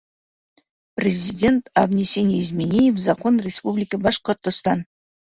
Президент 0.95 1.69
О 1.75 1.85
внесении 1.85 2.41
изменений 2.41 2.89
в 2.91 2.97
Закон 2.97 3.39
Республики 3.39 3.97
Башкортостан 3.97 4.87